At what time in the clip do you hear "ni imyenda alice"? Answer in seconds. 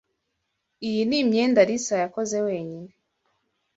1.07-1.93